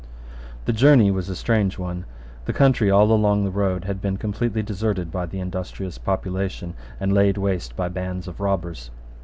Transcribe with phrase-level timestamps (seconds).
[0.65, 2.05] The journey was a strange one.
[2.45, 7.13] The country all along the road had been completely deserted by the industrious population, and
[7.13, 8.89] laid waste by bands of robbers.